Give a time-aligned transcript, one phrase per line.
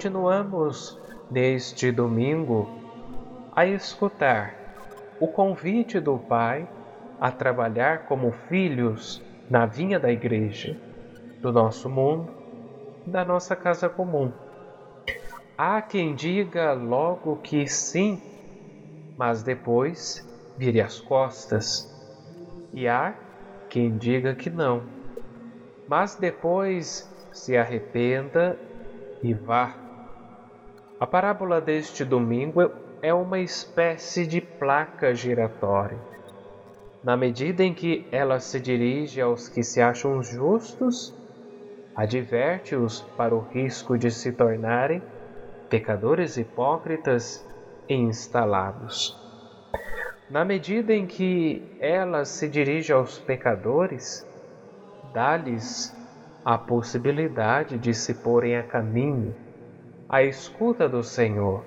[0.00, 0.98] Continuamos
[1.30, 2.68] neste domingo
[3.52, 4.54] a escutar
[5.18, 6.68] o convite do Pai
[7.20, 10.74] a trabalhar como filhos na vinha da igreja,
[11.42, 12.32] do nosso mundo,
[13.06, 14.32] da nossa casa comum.
[15.58, 18.18] Há quem diga logo que sim,
[19.18, 21.86] mas depois vire as costas,
[22.72, 23.14] e há
[23.68, 24.82] quem diga que não,
[25.86, 28.56] mas depois se arrependa
[29.22, 29.74] e vá.
[30.98, 32.70] A parábola deste domingo
[33.02, 35.98] é uma espécie de placa giratória.
[37.02, 41.14] Na medida em que ela se dirige aos que se acham justos,
[41.96, 45.02] adverte-os para o risco de se tornarem
[45.70, 47.46] pecadores hipócritas
[47.88, 49.18] e instalados.
[50.30, 54.26] Na medida em que ela se dirige aos pecadores,
[55.14, 55.96] dá-lhes
[56.44, 59.34] a possibilidade de se porem a caminho,
[60.08, 61.64] à escuta do Senhor,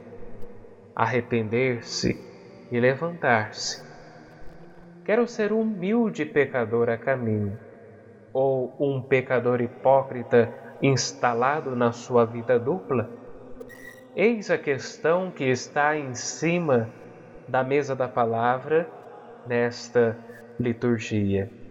[0.95, 2.15] arrepender-se
[2.71, 3.82] e levantar-se.
[5.05, 7.57] Quero ser um humilde pecador a caminho,
[8.31, 10.49] ou um pecador hipócrita
[10.81, 13.09] instalado na sua vida dupla?
[14.15, 16.89] Eis a questão que está em cima
[17.49, 18.87] da mesa da palavra
[19.45, 20.17] nesta
[20.57, 21.62] liturgia.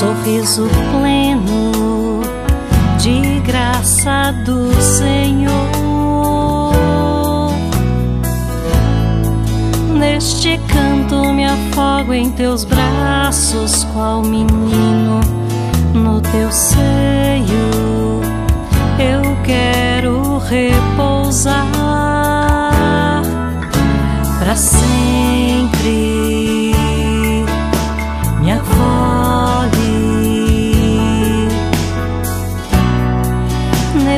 [0.00, 2.22] Sorriso pleno
[2.98, 5.52] de graça do Senhor.
[9.98, 15.20] Neste canto me afogo em teus braços, qual menino
[15.92, 18.22] no teu seio.
[18.98, 21.66] Eu quero repousar
[24.38, 26.39] para sempre.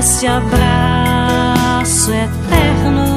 [0.03, 3.12] Esse abraço eterno.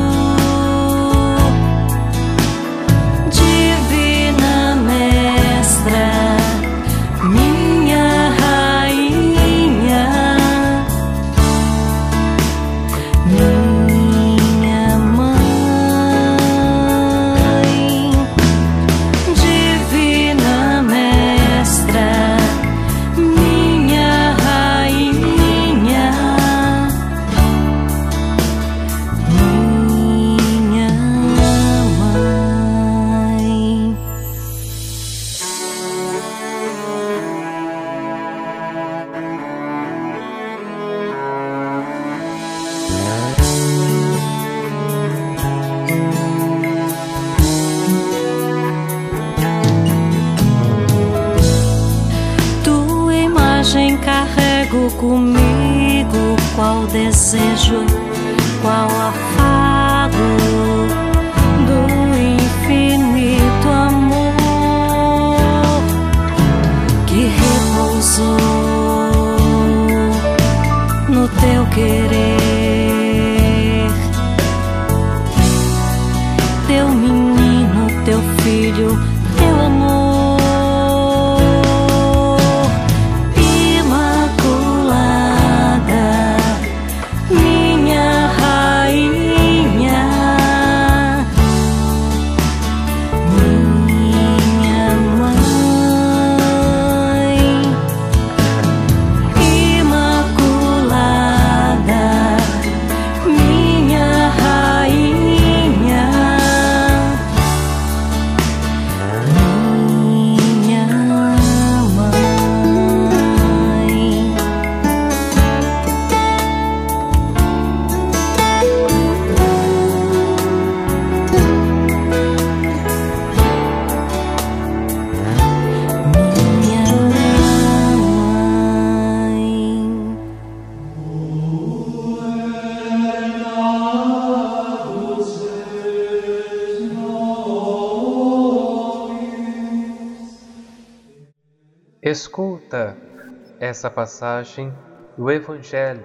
[143.65, 144.71] Essa passagem
[145.17, 146.03] do Evangelho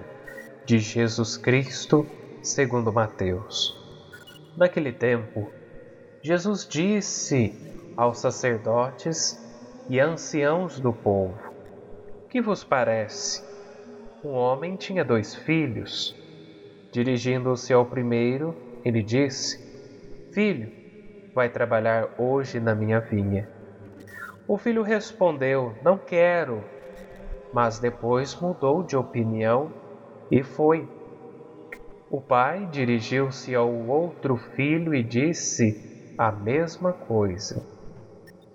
[0.65, 2.07] de Jesus Cristo
[2.41, 3.77] segundo Mateus.
[4.57, 5.51] Naquele tempo,
[6.23, 7.55] Jesus disse
[7.95, 9.39] aos sacerdotes
[9.87, 11.37] e anciãos do povo:
[12.29, 13.43] Que vos parece?
[14.23, 16.15] Um homem tinha dois filhos.
[16.91, 19.59] Dirigindo-se ao primeiro, ele disse:
[20.33, 20.71] Filho,
[21.33, 23.47] vai trabalhar hoje na minha vinha.
[24.47, 26.63] O filho respondeu: Não quero.
[27.53, 29.69] Mas depois mudou de opinião
[30.29, 30.87] e foi.
[32.09, 35.77] O pai dirigiu-se ao outro filho e disse
[36.17, 37.65] a mesma coisa.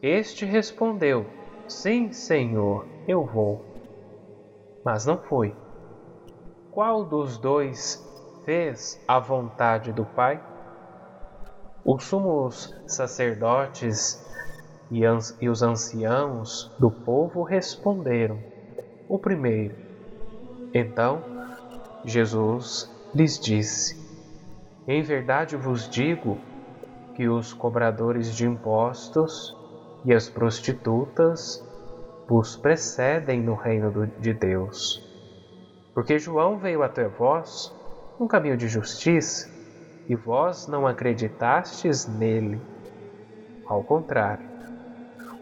[0.03, 1.27] Este respondeu:
[1.69, 3.61] Sim, senhor, eu vou.
[4.85, 5.55] Mas não foi.
[6.71, 7.99] Qual dos dois
[8.45, 10.41] fez a vontade do pai?
[11.85, 14.23] Os sumos sacerdotes
[14.91, 15.01] e,
[15.41, 18.56] e os anciãos do povo responderam:
[19.09, 19.75] O primeiro.
[20.75, 21.23] Então
[22.05, 23.97] Jesus lhes disse:
[24.87, 26.39] Em verdade vos digo
[27.15, 29.57] que os cobradores de impostos
[30.05, 31.65] e as prostitutas
[32.29, 35.03] vos precedem no reino de Deus.
[35.95, 37.75] Porque João veio até vós
[38.19, 39.51] num caminho de justiça
[40.09, 42.61] e vós não acreditastes nele.
[43.67, 44.47] Ao contrário,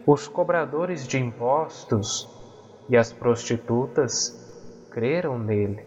[0.05, 2.29] os cobradores de impostos
[2.87, 4.35] e as prostitutas
[4.91, 5.83] creram nele.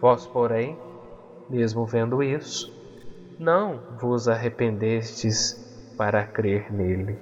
[0.00, 0.76] Vós, porém,
[1.48, 2.72] mesmo vendo isso,
[3.38, 5.54] não vos arrependestes
[5.96, 7.16] para crer nele.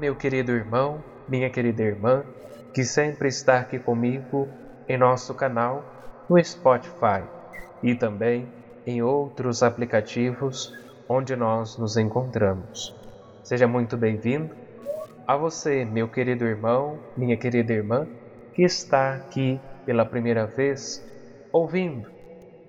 [0.00, 2.24] Meu querido irmão, minha querida irmã,
[2.72, 4.48] que sempre está aqui comigo
[4.88, 5.84] em nosso canal
[6.26, 7.22] no Spotify
[7.82, 8.48] e também
[8.86, 10.74] em outros aplicativos
[11.06, 12.96] onde nós nos encontramos.
[13.42, 14.54] Seja muito bem-vindo
[15.26, 18.06] a você, meu querido irmão, minha querida irmã,
[18.54, 21.04] que está aqui pela primeira vez,
[21.52, 22.08] ouvindo,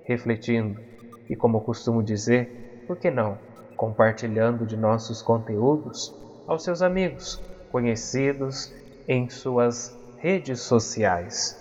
[0.04, 0.82] refletindo
[1.30, 3.38] e, como costumo dizer, por que não,
[3.78, 6.14] compartilhando de nossos conteúdos
[6.52, 7.42] aos seus amigos,
[7.72, 8.74] conhecidos
[9.08, 11.58] em suas redes sociais.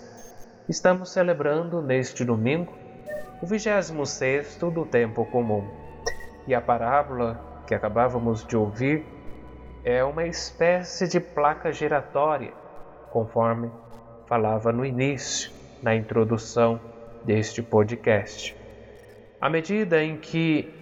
[0.67, 2.73] Estamos celebrando neste domingo
[3.41, 5.65] o 26 do tempo comum.
[6.45, 9.05] E a parábola que acabávamos de ouvir
[9.85, 12.51] é uma espécie de placa giratória,
[13.11, 13.71] conforme
[14.27, 16.81] falava no início, na introdução
[17.23, 18.53] deste podcast.
[19.39, 20.80] À medida em que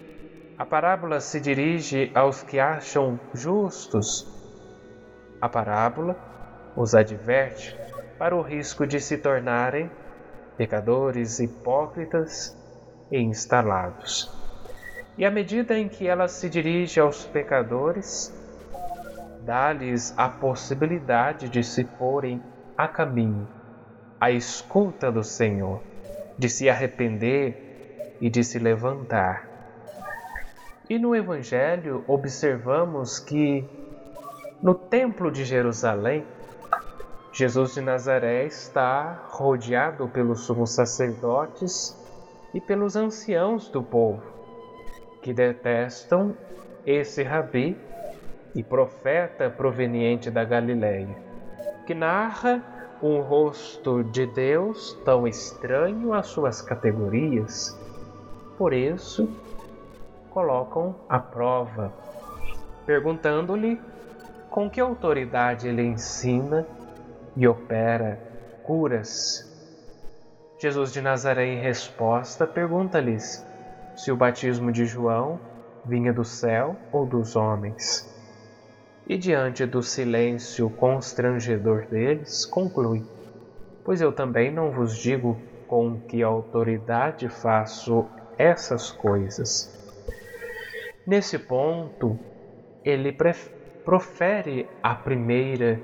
[0.60, 4.30] a parábola se dirige aos que acham justos.
[5.40, 6.14] A parábola
[6.76, 7.74] os adverte
[8.18, 9.90] para o risco de se tornarem
[10.58, 12.54] pecadores hipócritas
[13.10, 14.30] e instalados.
[15.16, 18.30] E à medida em que ela se dirige aos pecadores,
[19.40, 22.42] dá-lhes a possibilidade de se porem
[22.76, 23.48] a caminho,
[24.20, 25.82] à escuta do Senhor,
[26.36, 29.49] de se arrepender e de se levantar.
[30.90, 33.64] E no Evangelho observamos que
[34.60, 36.26] no Templo de Jerusalém,
[37.32, 41.96] Jesus de Nazaré está rodeado pelos sumos sacerdotes
[42.52, 44.20] e pelos anciãos do povo,
[45.22, 46.36] que detestam
[46.84, 47.78] esse rabi
[48.52, 51.16] e profeta proveniente da Galiléia,
[51.86, 52.64] que narra
[53.00, 57.78] um rosto de Deus tão estranho às suas categorias.
[58.58, 59.28] Por isso,
[60.30, 61.92] colocam à prova,
[62.86, 63.80] perguntando-lhe
[64.48, 66.66] com que autoridade ele ensina
[67.36, 68.18] e opera
[68.62, 69.50] curas
[70.60, 73.42] Jesus de Nazaré, em resposta, pergunta-lhes
[73.96, 75.40] se o batismo de João
[75.86, 78.06] vinha do céu ou dos homens.
[79.08, 83.02] E diante do silêncio constrangedor deles, conclui:
[83.82, 88.04] Pois eu também não vos digo com que autoridade faço
[88.36, 89.79] essas coisas.
[91.10, 92.16] Nesse ponto,
[92.84, 93.12] ele
[93.84, 95.80] profere a primeira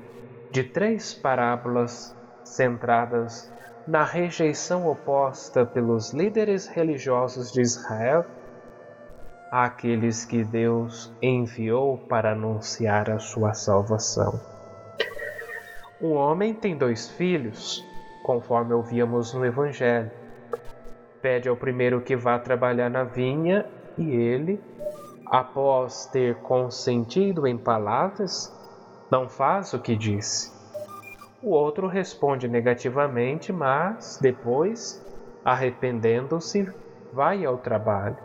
[0.52, 3.52] de três parábolas centradas
[3.88, 8.24] na rejeição oposta pelos líderes religiosos de Israel
[9.50, 14.40] àqueles que Deus enviou para anunciar a sua salvação.
[16.00, 17.84] Um homem tem dois filhos,
[18.22, 20.08] conforme ouvíamos no Evangelho.
[21.20, 23.66] Pede ao primeiro que vá trabalhar na vinha
[23.98, 24.60] e ele,
[25.26, 28.52] após ter consentido em palavras,
[29.10, 30.54] não faz o que disse.
[31.42, 35.04] O outro responde negativamente, mas depois,
[35.44, 36.68] arrependendo-se,
[37.12, 38.16] vai ao trabalho.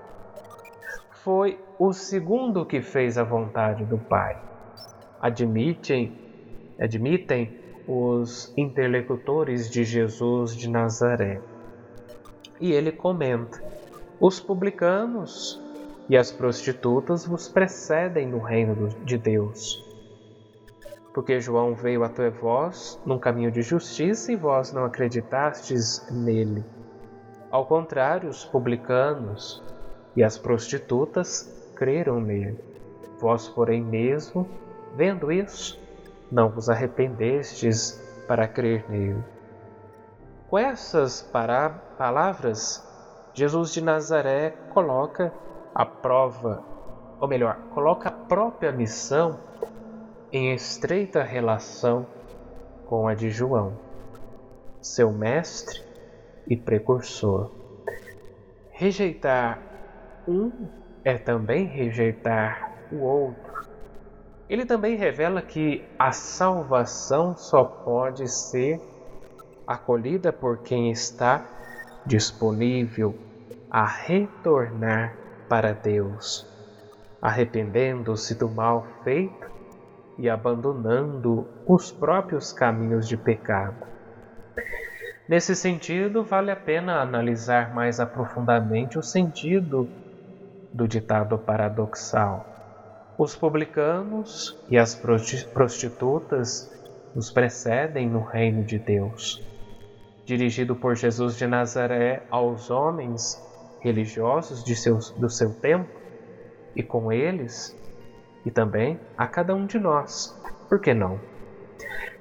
[1.24, 4.42] Foi o segundo que fez a vontade do Pai.
[5.22, 6.18] Admitem,
[6.80, 11.42] admitem os interlocutores de Jesus de Nazaré.
[12.60, 13.62] E ele comenta:
[14.20, 15.62] Os publicanos
[16.12, 19.90] e as prostitutas vos precedem no reino de Deus
[21.14, 26.64] porque João veio até vós num caminho de justiça e vós não acreditastes nele.
[27.50, 29.62] Ao contrário, os publicanos
[30.16, 32.58] e as prostitutas creram nele.
[33.20, 34.48] Vós, porém, mesmo,
[34.96, 35.80] vendo isso,
[36.32, 39.22] não vos arrependestes para crer nele.
[40.50, 41.22] Com essas
[41.98, 42.88] palavras,
[43.34, 45.32] Jesus de Nazaré coloca
[45.74, 46.64] a prova,
[47.20, 49.40] ou melhor, coloca a própria missão
[50.32, 52.06] em estreita relação
[52.86, 53.74] com a de João,
[54.82, 55.82] seu mestre
[56.48, 57.52] e precursor.
[58.72, 59.60] Rejeitar
[60.28, 60.52] um
[61.04, 63.52] é também rejeitar o outro.
[64.50, 68.82] Ele também revela que a salvação só pode ser
[69.66, 71.46] acolhida por quem está
[72.06, 73.16] disponível
[73.70, 75.21] a retornar
[75.52, 76.48] para Deus,
[77.22, 79.52] arrependendo-se do mal feito
[80.18, 83.86] e abandonando os próprios caminhos de pecado.
[85.28, 89.90] Nesse sentido, vale a pena analisar mais aprofundadamente o sentido
[90.72, 92.46] do ditado paradoxal.
[93.18, 96.72] Os publicanos e as prostitutas
[97.14, 99.46] nos precedem no reino de Deus.
[100.24, 103.51] Dirigido por Jesus de Nazaré aos homens
[103.82, 105.90] religiosos de seus, do seu tempo,
[106.76, 107.76] e com eles
[108.46, 110.40] e também a cada um de nós.
[110.70, 111.20] Por que não?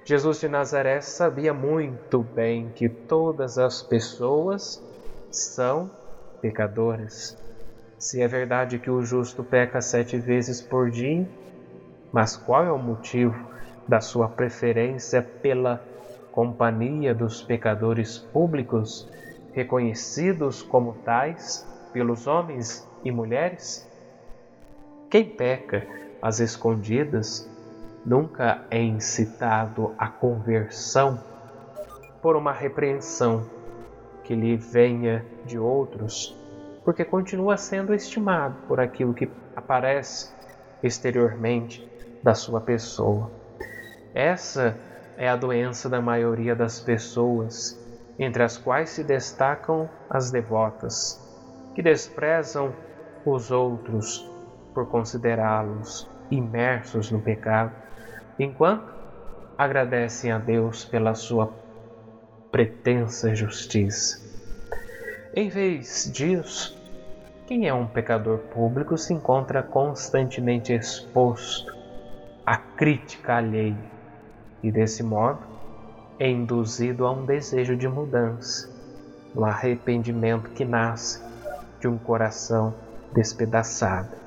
[0.04, 4.82] Jesus de Nazaré sabia muito bem que todas as pessoas
[5.30, 5.90] são
[6.40, 7.36] pecadoras.
[7.98, 11.28] Se é verdade que o justo peca sete vezes por dia,
[12.10, 13.48] mas qual é o motivo
[13.86, 15.84] da sua preferência pela
[16.32, 19.08] companhia dos pecadores públicos,
[19.52, 23.88] reconhecidos como tais pelos homens e mulheres?
[25.10, 25.86] Quem peca
[26.22, 27.48] às escondidas,
[28.04, 31.22] nunca é incitado à conversão
[32.22, 33.48] por uma repreensão
[34.24, 36.36] que lhe venha de outros,
[36.84, 40.32] porque continua sendo estimado por aquilo que aparece
[40.82, 41.88] exteriormente
[42.22, 43.30] da sua pessoa.
[44.14, 44.76] Essa
[45.16, 47.79] é a doença da maioria das pessoas,
[48.20, 51.18] entre as quais se destacam as devotas,
[51.74, 52.74] que desprezam
[53.24, 54.30] os outros
[54.74, 57.72] por considerá-los imersos no pecado,
[58.38, 58.92] enquanto
[59.56, 61.50] agradecem a Deus pela sua
[62.52, 64.20] pretensa justiça.
[65.34, 66.78] Em vez disso,
[67.46, 71.74] quem é um pecador público se encontra constantemente exposto
[72.44, 73.76] à crítica alheia
[74.62, 75.59] e, desse modo,
[76.20, 78.70] é induzido a um desejo de mudança,
[79.34, 81.20] no arrependimento que nasce
[81.80, 82.72] de um coração
[83.12, 84.20] despedaçado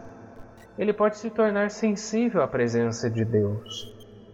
[0.77, 3.93] ele pode se tornar sensível à presença de Deus,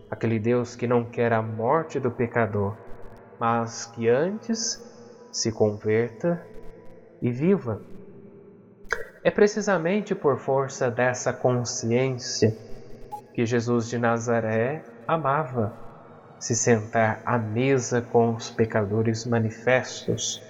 [0.09, 2.75] aquele Deus que não quer a morte do pecador,
[3.39, 4.81] mas que antes
[5.31, 6.41] se converta
[7.21, 7.81] e viva.
[9.21, 12.55] É precisamente por força dessa consciência
[13.33, 15.73] que Jesus de Nazaré amava
[16.39, 20.41] se sentar à mesa com os pecadores manifestos,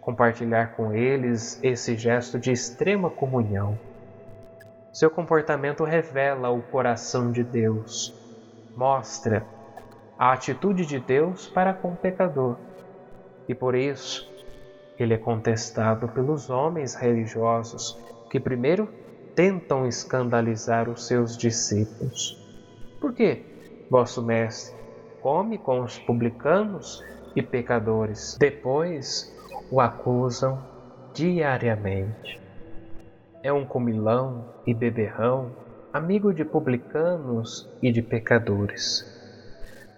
[0.00, 3.78] compartilhar com eles esse gesto de extrema comunhão.
[4.92, 8.14] Seu comportamento revela o coração de Deus,
[8.74, 9.46] mostra
[10.18, 12.58] a atitude de Deus para com o pecador.
[13.48, 14.28] e por isso
[14.98, 17.96] ele é contestado pelos homens religiosos
[18.30, 18.88] que primeiro
[19.36, 22.36] tentam escandalizar os seus discípulos.
[23.00, 23.44] Por quê?
[23.90, 24.75] Vosso mestre
[25.26, 27.04] come com os publicanos
[27.34, 28.36] e pecadores.
[28.38, 29.36] Depois
[29.72, 30.64] o acusam
[31.12, 32.40] diariamente.
[33.42, 35.50] É um comilão e beberrão,
[35.92, 39.04] amigo de publicanos e de pecadores.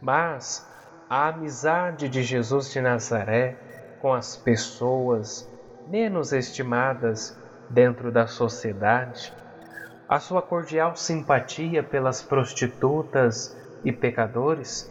[0.01, 0.67] Mas
[1.11, 3.55] a amizade de Jesus de Nazaré
[4.01, 5.47] com as pessoas
[5.87, 9.31] menos estimadas dentro da sociedade,
[10.09, 13.55] a sua cordial simpatia pelas prostitutas
[13.85, 14.91] e pecadores,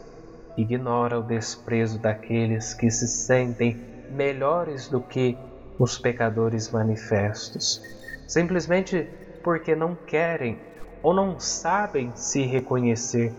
[0.58, 5.38] ignora o desprezo daqueles que se sentem melhores do que
[5.80, 7.80] os pecadores manifestos,
[8.28, 9.08] simplesmente
[9.44, 10.58] porque não querem
[11.04, 13.32] ou não sabem se reconhecer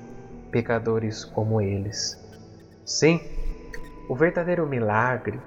[0.50, 2.16] pecadores como eles.
[2.84, 3.20] Sim,
[4.08, 5.38] o verdadeiro milagre,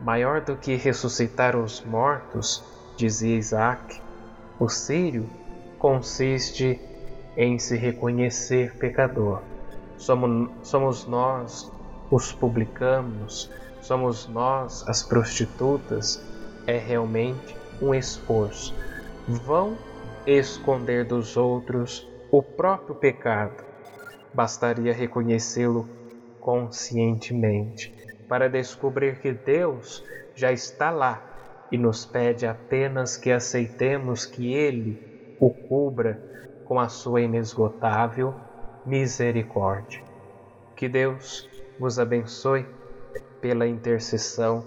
[0.00, 2.60] maior do que ressuscitar os mortos,
[2.96, 4.00] dizia Isaac,
[4.58, 5.28] o sírio
[5.78, 6.80] consiste
[7.36, 9.49] em se reconhecer pecador.
[10.00, 11.70] Somos, somos nós,
[12.10, 13.50] os publicanos,
[13.82, 16.24] somos nós, as prostitutas,
[16.66, 18.74] é realmente um esforço.
[19.28, 19.76] Vão
[20.26, 23.62] esconder dos outros o próprio pecado.
[24.32, 25.86] Bastaria reconhecê-lo
[26.40, 27.94] conscientemente
[28.26, 30.02] para descobrir que Deus
[30.34, 31.22] já está lá
[31.70, 36.18] e nos pede apenas que aceitemos que Ele o cubra
[36.64, 38.34] com a sua inesgotável
[38.90, 40.02] misericórdia.
[40.76, 42.66] Que Deus vos abençoe
[43.40, 44.64] pela intercessão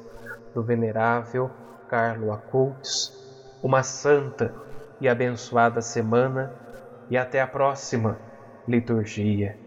[0.56, 1.52] do venerável
[1.90, 3.12] Carlo Acultes,
[3.62, 4.56] uma santa
[5.02, 6.50] e abençoada semana
[7.10, 8.18] e até a próxima
[8.66, 9.63] liturgia.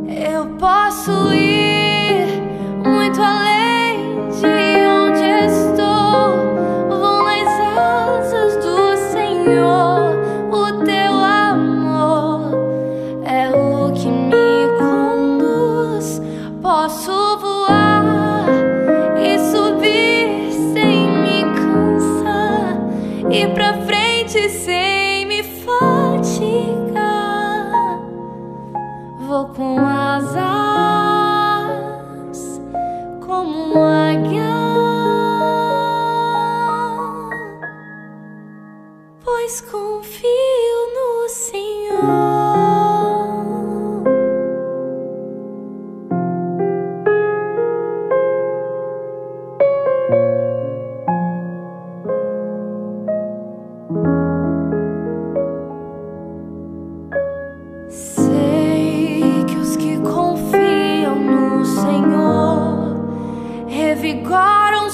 [0.09, 2.27] Eu posso ir
[2.83, 3.50] muito além.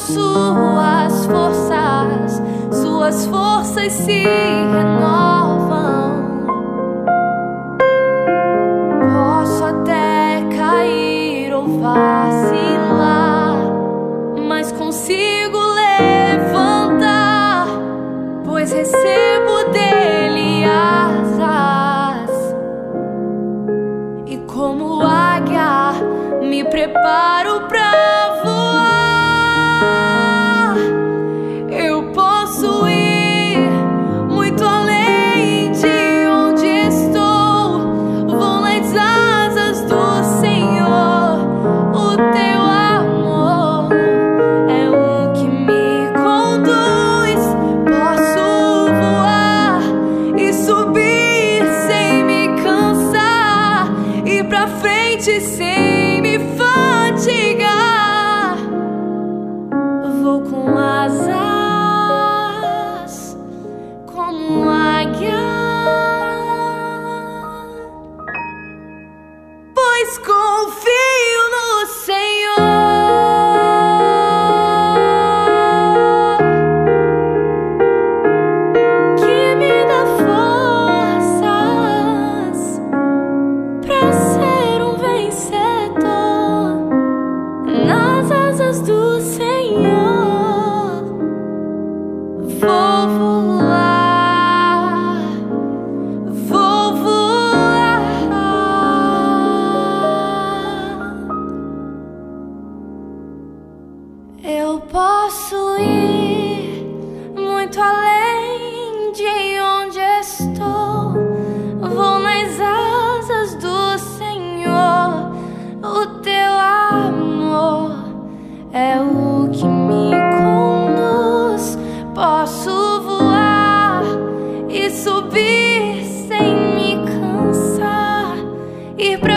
[0.07, 2.41] suas forças,
[2.71, 6.17] suas forças se renovam.
[9.13, 13.57] Posso até cair ou vacilar,
[14.47, 15.59] mas consigo
[16.37, 17.67] levantar,
[18.45, 19.26] pois recebo.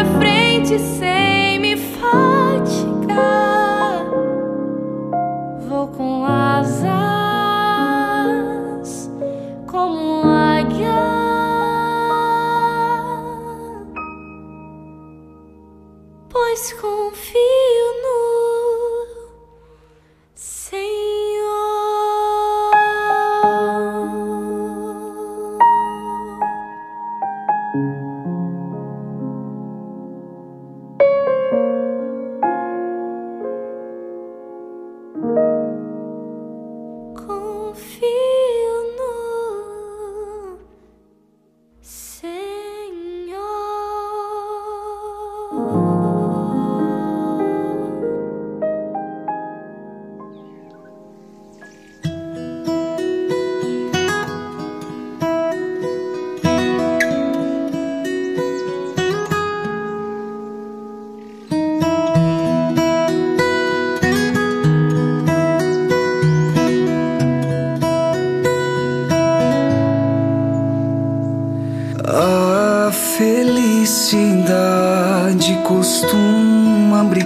[0.05, 3.50] frente sem me fatigar.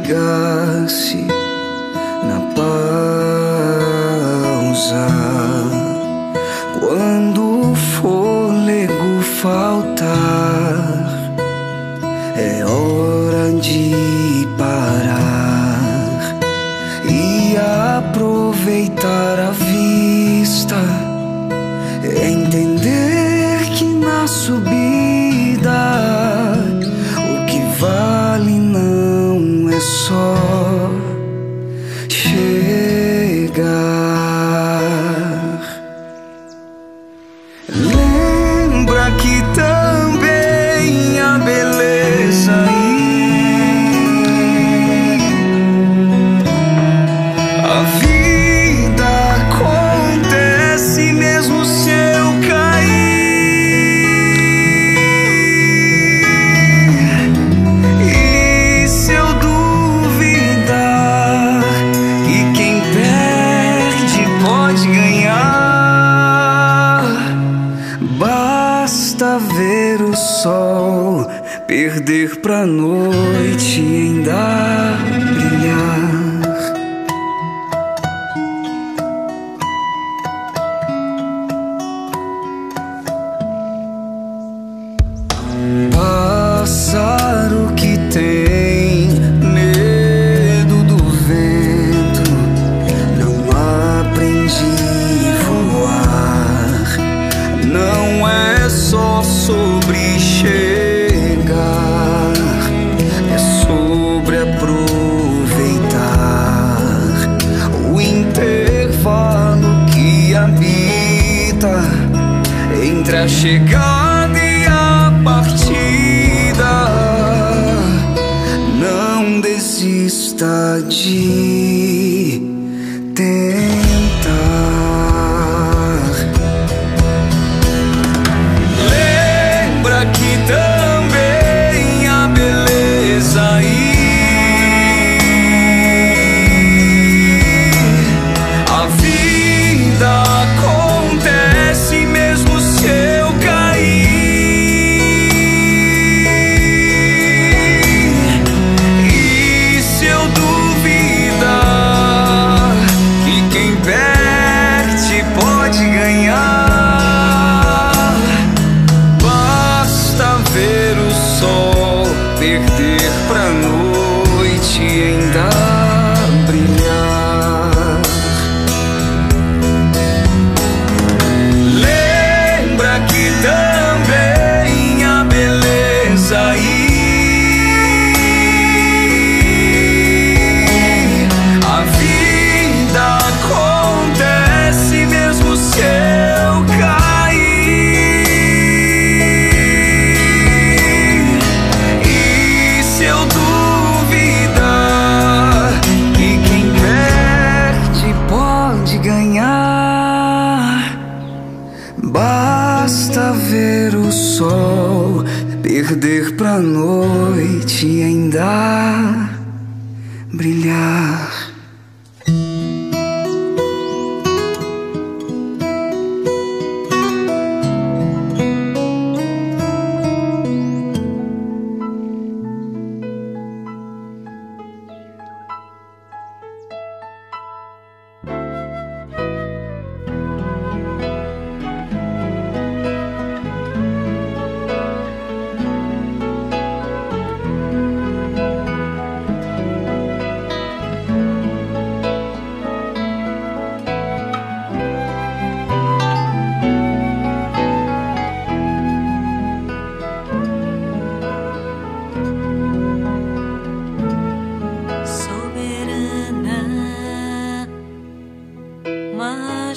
[0.09, 0.64] God.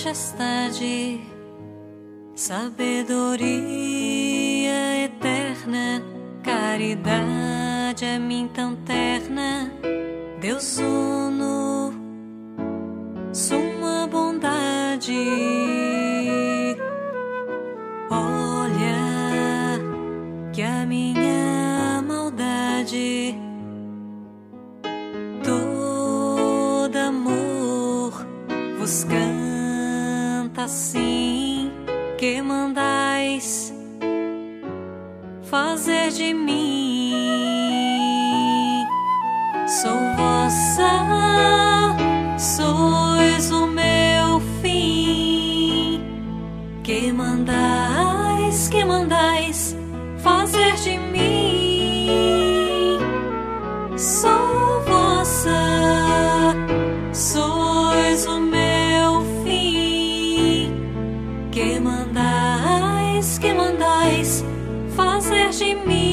[0.08, 1.20] majestade,
[2.34, 3.52] sabedoria
[5.04, 6.02] eterna,
[6.42, 9.70] caridade é a mim tão terna,
[10.40, 11.92] Deus uno,
[13.34, 15.67] suma bondade.
[30.68, 31.72] assim
[32.18, 33.74] que mandais
[35.44, 36.87] fazer de mim
[65.58, 66.07] fazer de